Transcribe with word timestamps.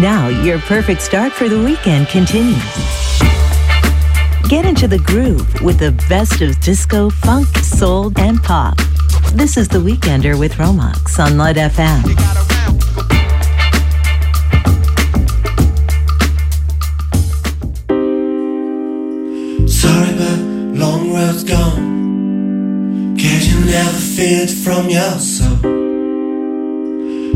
Now, 0.00 0.28
your 0.28 0.58
perfect 0.60 1.02
start 1.02 1.30
for 1.30 1.46
the 1.46 1.62
weekend 1.62 2.08
continues. 2.08 2.56
Get 4.48 4.64
into 4.64 4.88
the 4.88 4.98
groove 4.98 5.60
with 5.60 5.78
the 5.78 5.92
best 6.08 6.40
of 6.40 6.58
disco, 6.60 7.10
funk, 7.10 7.46
soul, 7.58 8.10
and 8.16 8.42
pop. 8.42 8.78
This 9.34 9.58
is 9.58 9.68
The 9.68 9.76
Weekender 9.76 10.38
with 10.38 10.54
Romax 10.54 11.22
on 11.22 11.36
Light 11.36 11.56
FM. 11.56 12.00
Sorry, 19.68 20.14
but 20.16 20.38
long 20.78 21.12
road's 21.12 21.44
gone. 21.44 23.16
Cause 23.18 23.52
you 23.52 23.60
never 23.66 23.98
feel 23.98 24.44
it 24.44 24.50
from 24.50 24.88
your 24.88 25.18
soul. 25.18 25.58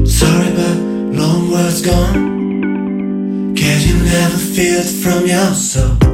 Sorry, 0.06 0.50
but 0.56 0.76
long 1.12 1.52
road's 1.52 1.82
gone. 1.82 2.33
Cause 3.64 3.86
you 3.86 3.96
never 3.96 4.36
feel 4.36 4.80
it 4.80 5.02
from 5.02 5.26
your 5.26 5.54
soul. 5.54 6.13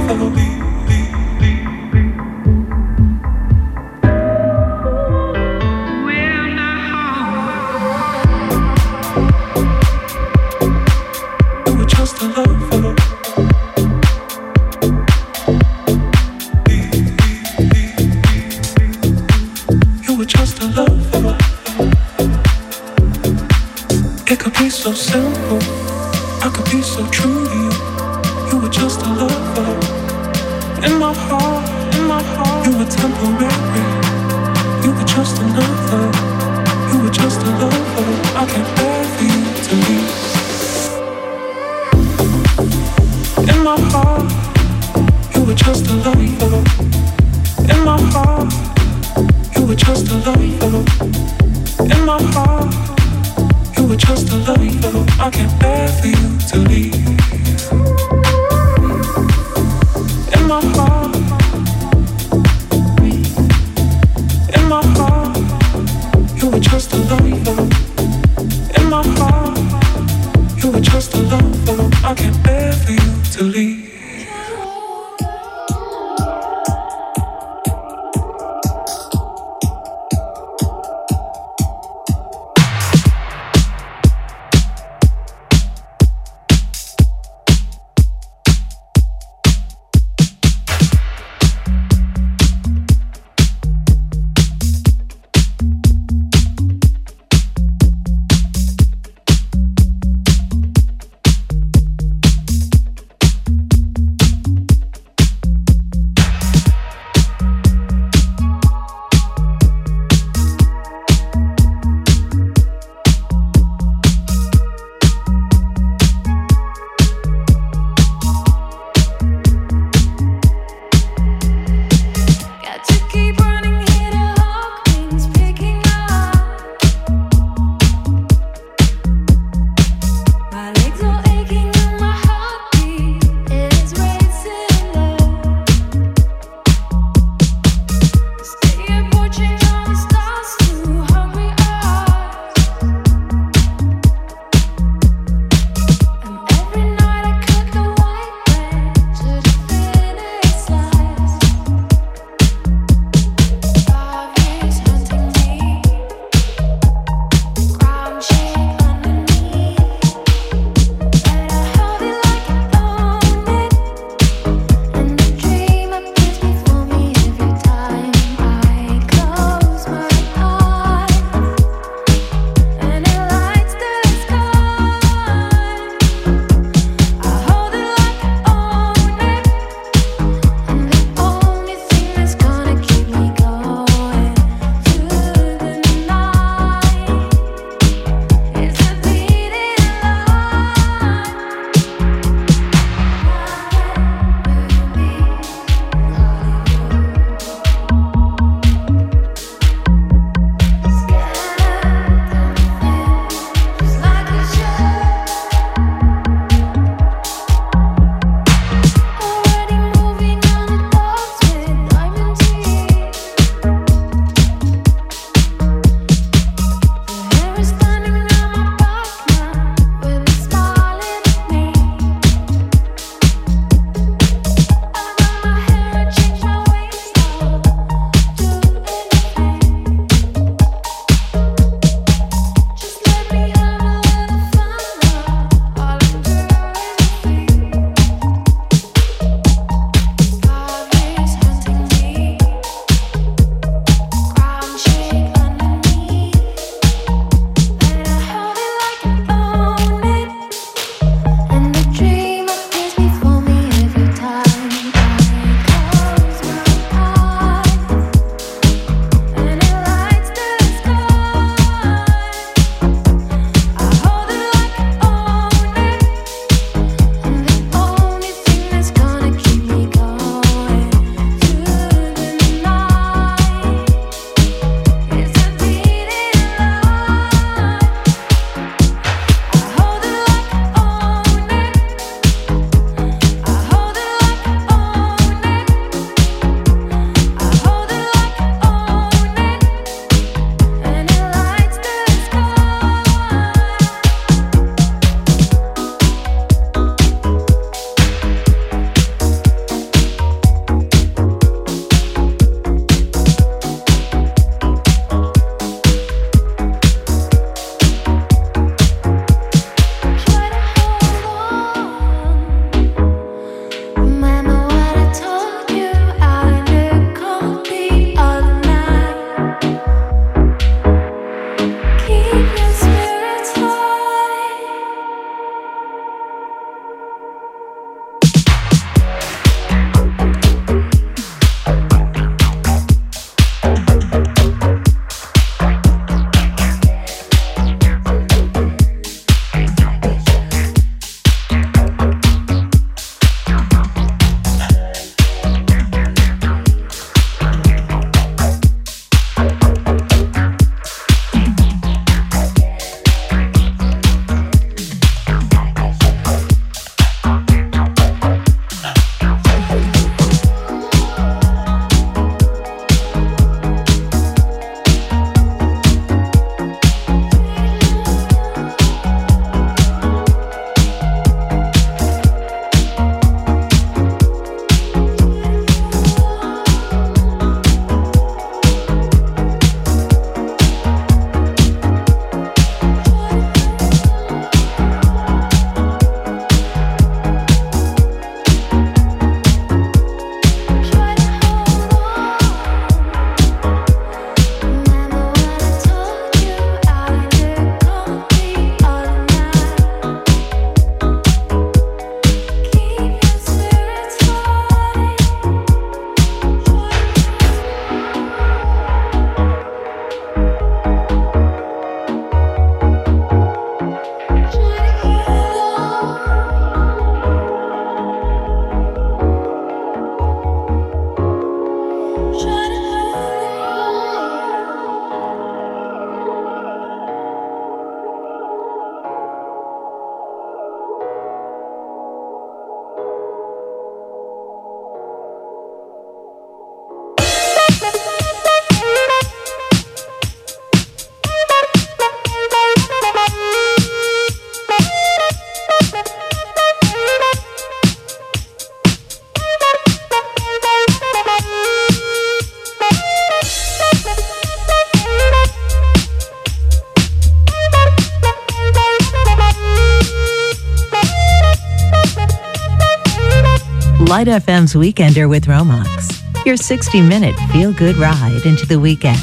Light 464.11 464.27
FM's 464.27 464.73
Weekender 464.73 465.29
with 465.29 465.45
Romax. 465.45 466.45
Your 466.45 466.57
60 466.57 466.99
minute 466.99 467.33
feel 467.53 467.71
good 467.71 467.95
ride 467.95 468.41
into 468.45 468.65
the 468.65 468.77
weekend. 468.77 469.17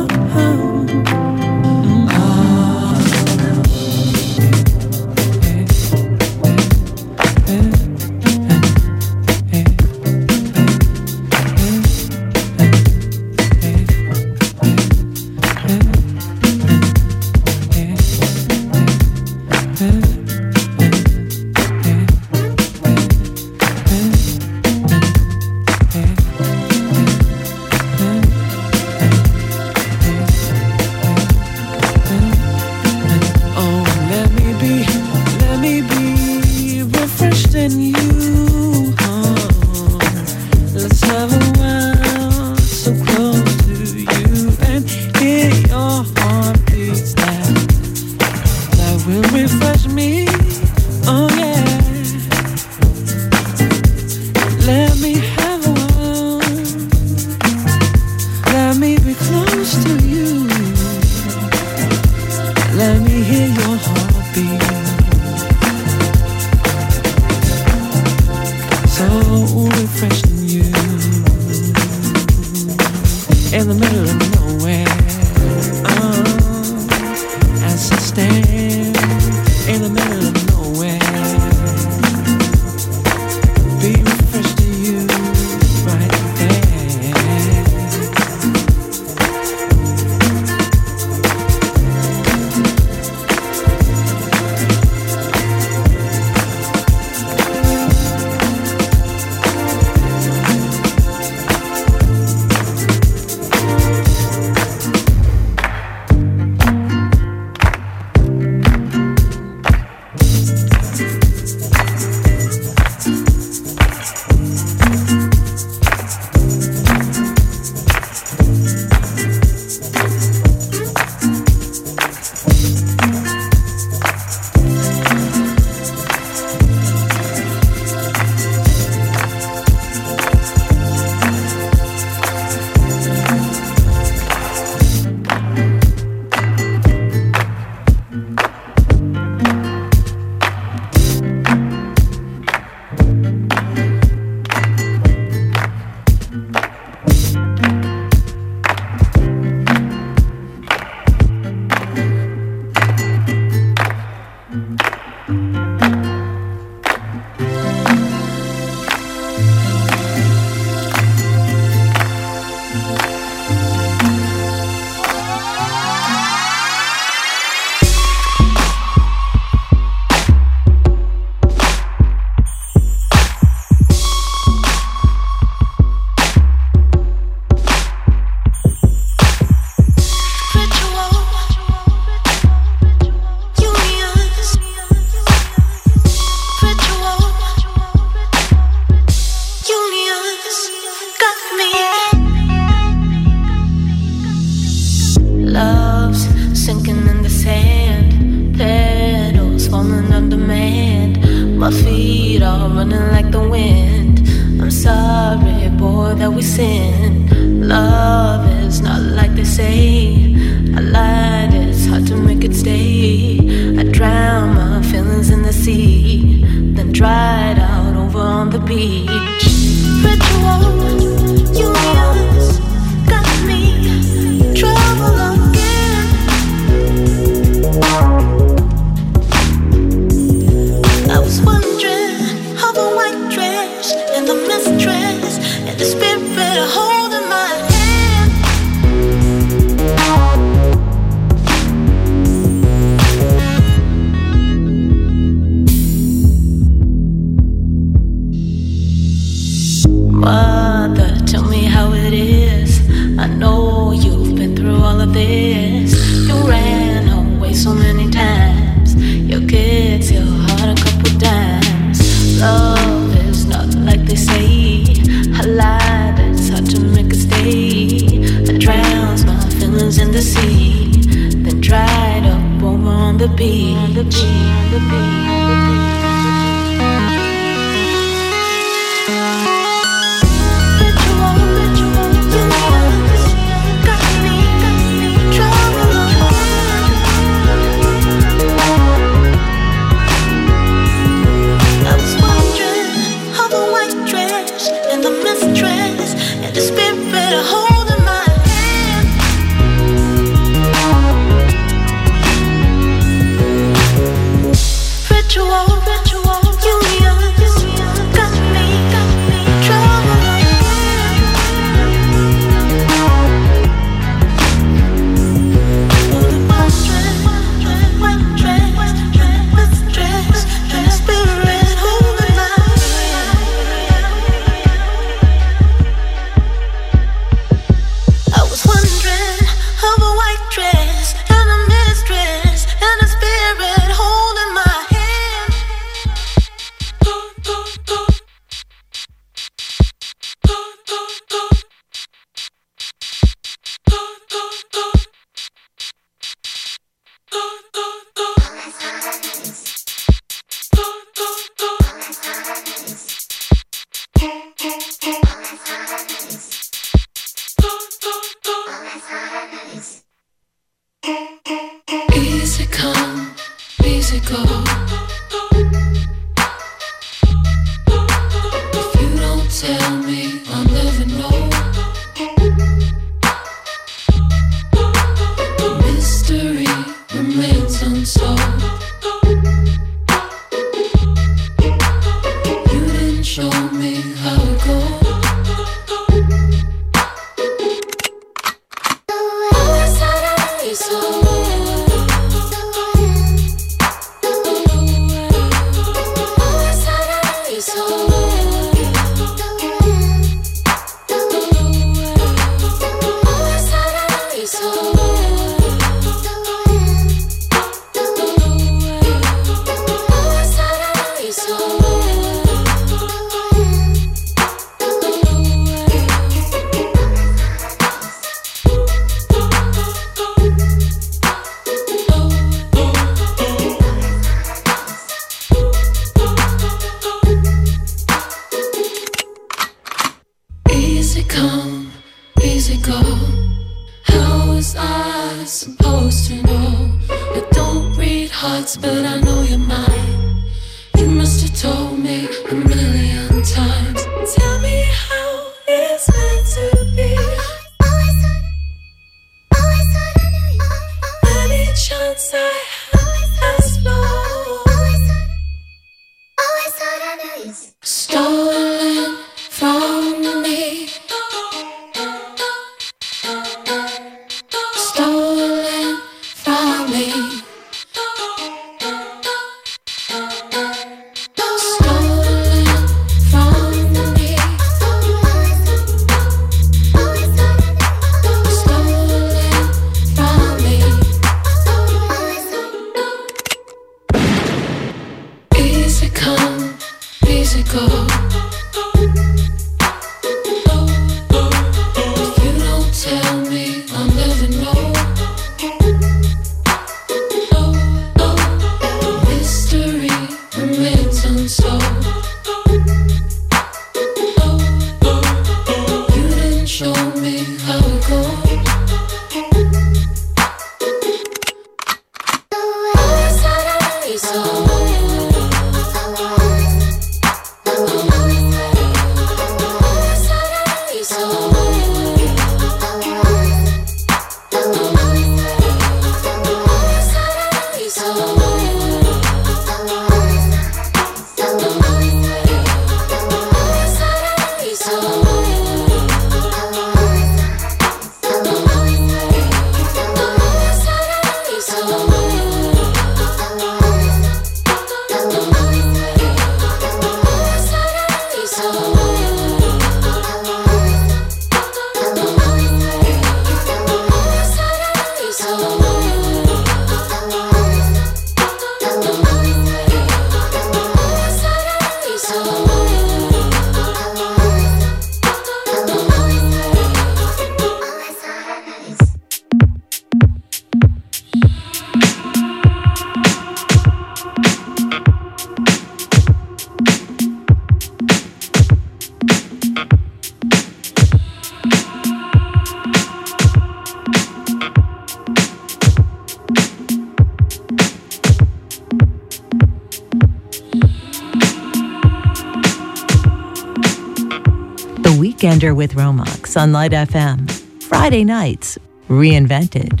Weekender 595.46 595.76
with 595.76 595.92
Romax 595.94 596.60
on 596.60 596.72
Light 596.72 596.90
FM. 596.90 597.48
Friday 597.84 598.24
nights, 598.24 598.78
reinvented. 599.08 600.00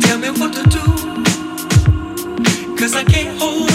Tell 0.00 0.16
me 0.16 0.28
what 0.30 0.52
to 0.54 0.62
do, 0.62 0.78
cause 2.76 2.94
I 2.94 3.02
can't 3.02 3.36
hold 3.40 3.67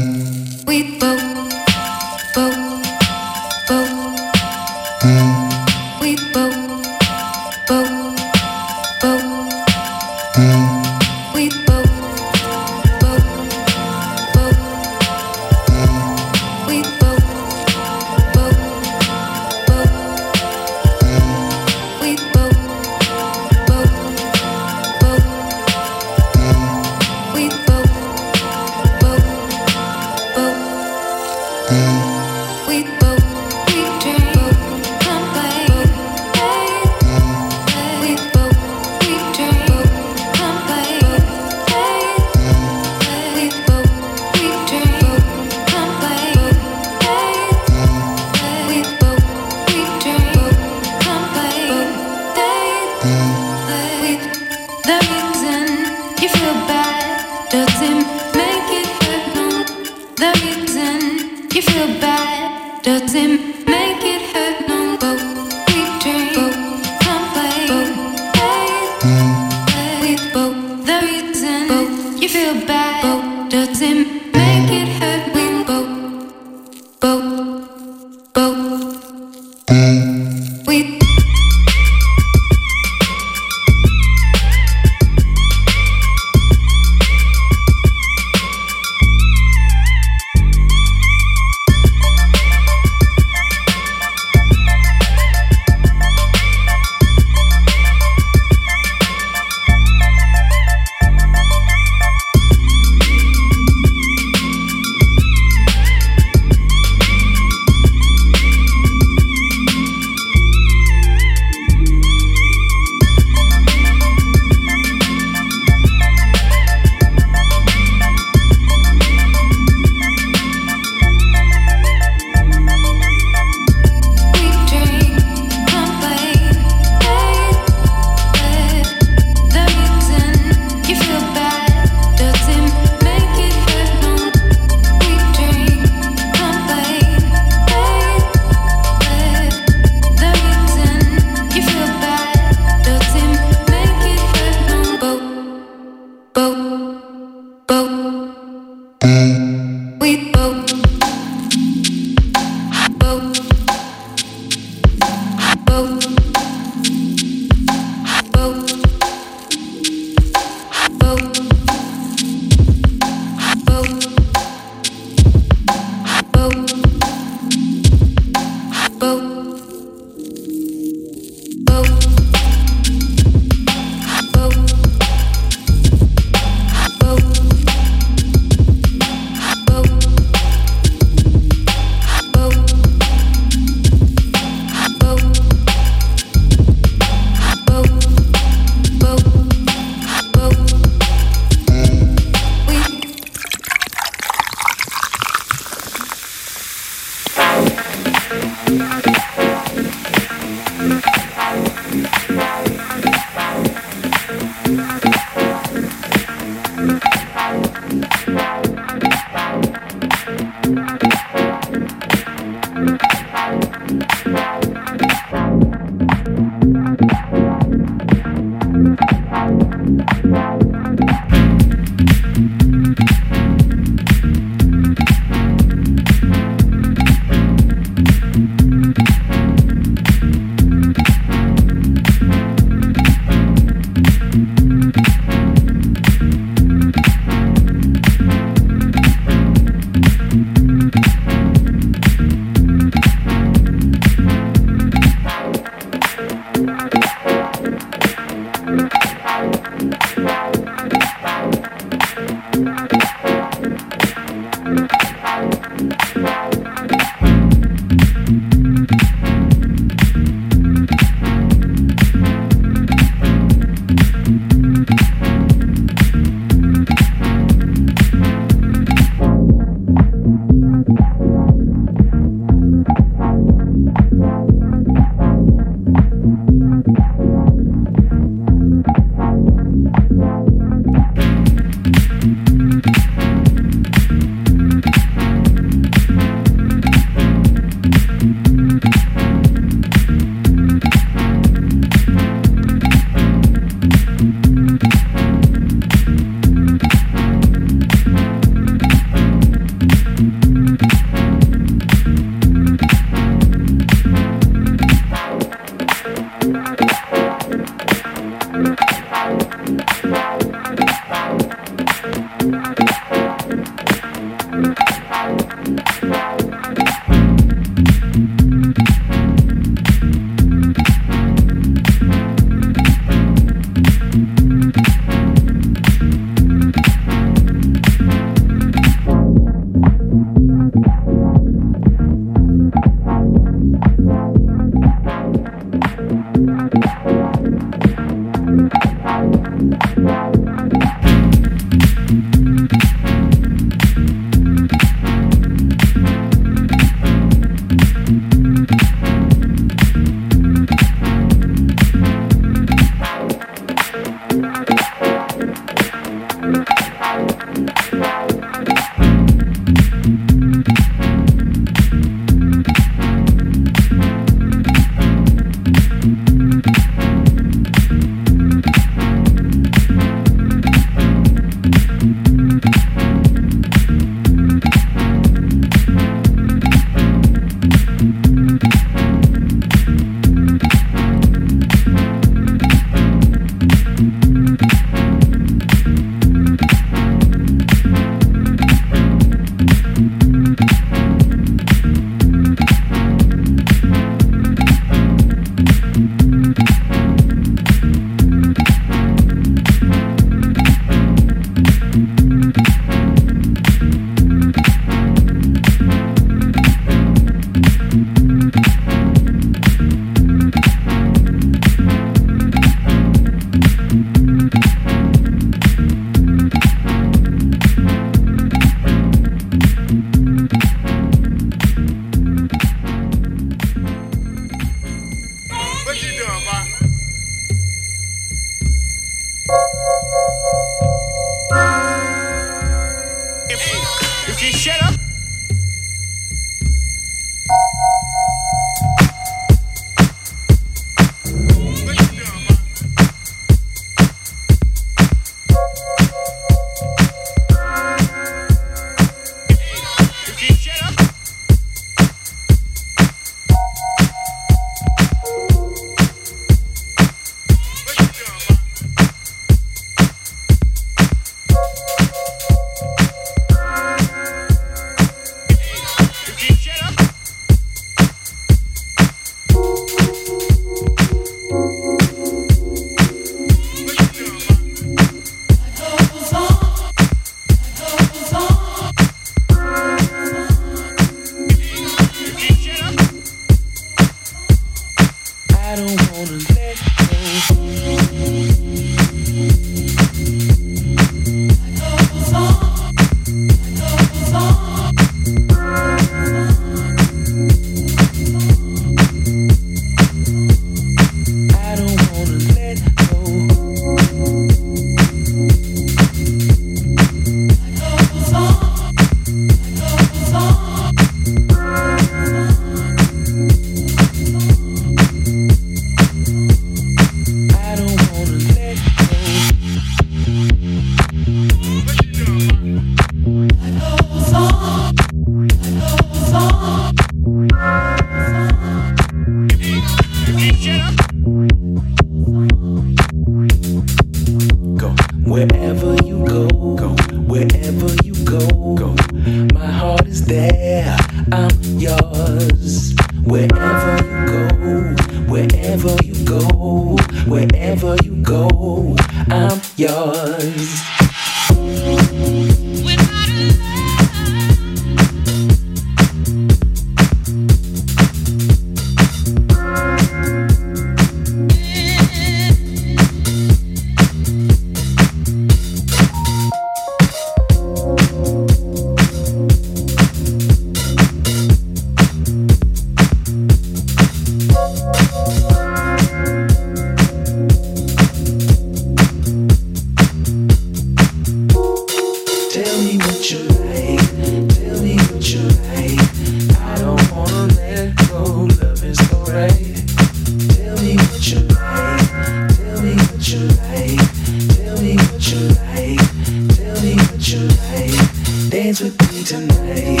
to 598.81 598.89
be 598.89 599.23
tonight. 599.23 600.00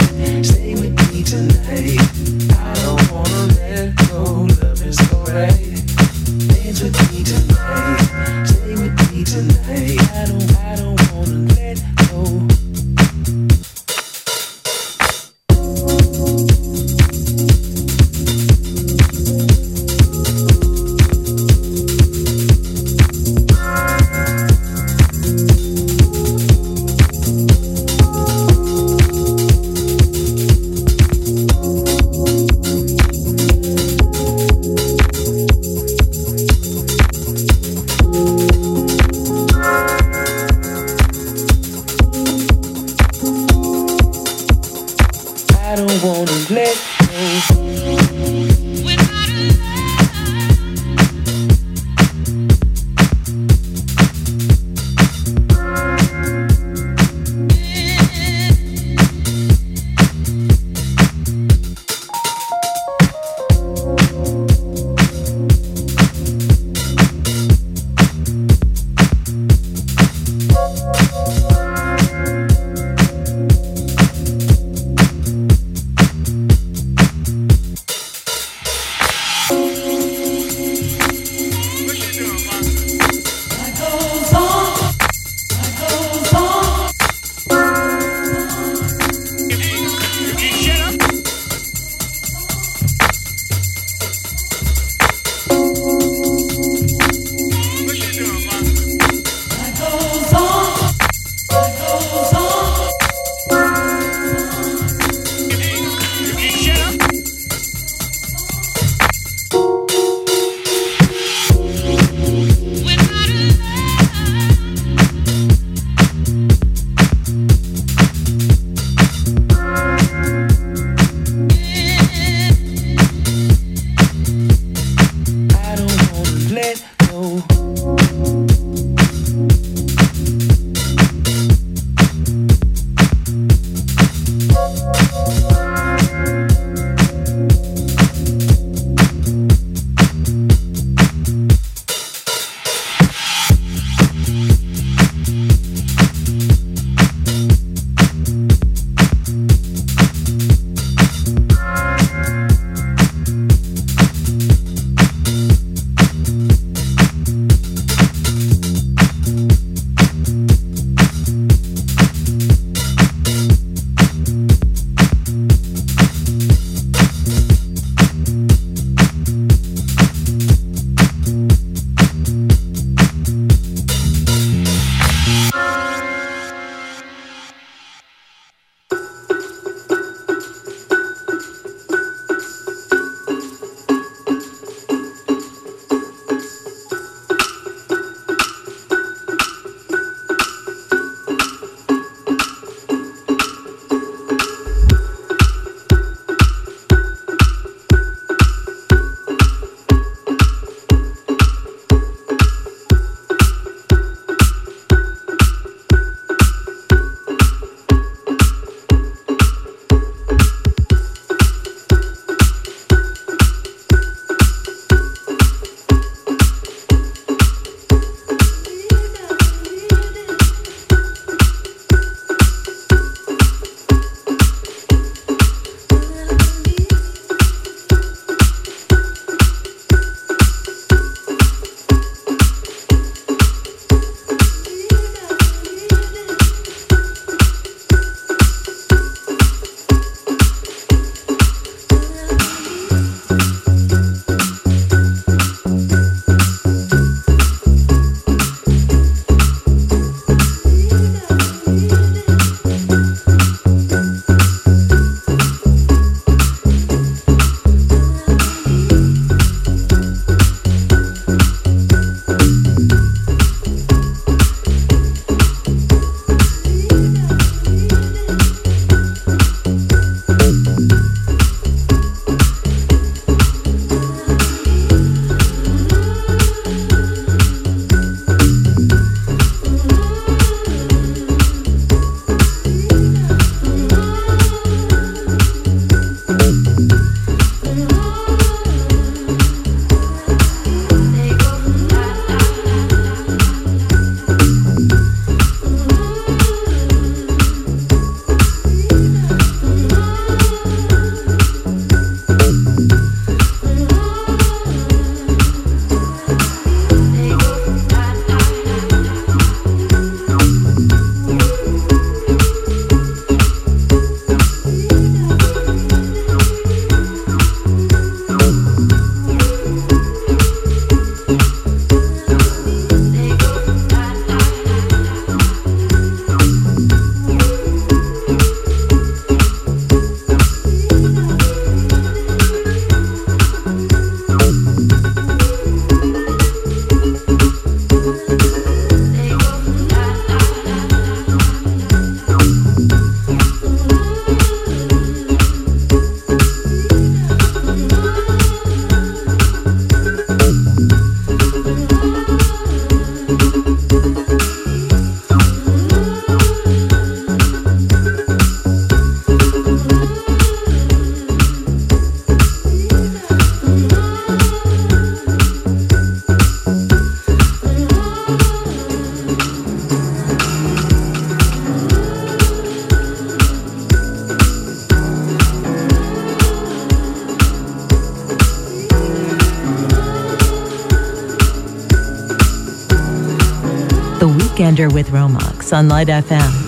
Romax 385.71 385.77
on 385.77 385.87
Light 385.87 386.07
FM. 386.07 386.60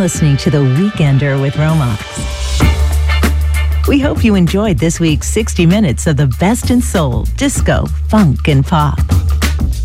Listening 0.00 0.34
to 0.38 0.50
The 0.50 0.56
Weekender 0.56 1.38
with 1.38 1.52
Romax. 1.56 2.00
We 3.86 4.00
hope 4.00 4.24
you 4.24 4.34
enjoyed 4.34 4.78
this 4.78 4.98
week's 4.98 5.28
60 5.28 5.66
minutes 5.66 6.06
of 6.06 6.16
the 6.16 6.26
best 6.40 6.70
in 6.70 6.80
soul, 6.80 7.24
disco, 7.36 7.84
funk, 8.08 8.48
and 8.48 8.64
pop. 8.64 8.98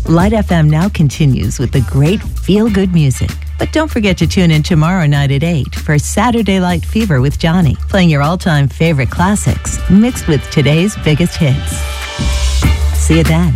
Light 0.08 0.32
FM 0.32 0.70
now 0.70 0.88
continues 0.88 1.58
with 1.58 1.70
the 1.70 1.82
great 1.82 2.22
feel 2.22 2.70
good 2.70 2.94
music. 2.94 3.30
But 3.58 3.72
don't 3.72 3.90
forget 3.90 4.16
to 4.16 4.26
tune 4.26 4.50
in 4.50 4.62
tomorrow 4.62 5.06
night 5.06 5.32
at 5.32 5.42
8 5.42 5.74
for 5.74 5.98
Saturday 5.98 6.60
Light 6.60 6.82
Fever 6.82 7.20
with 7.20 7.38
Johnny, 7.38 7.74
playing 7.90 8.08
your 8.08 8.22
all 8.22 8.38
time 8.38 8.68
favorite 8.68 9.10
classics 9.10 9.78
mixed 9.90 10.28
with 10.28 10.42
today's 10.50 10.96
biggest 11.04 11.36
hits. 11.36 11.76
See 12.96 13.18
you 13.18 13.22
then. 13.22 13.54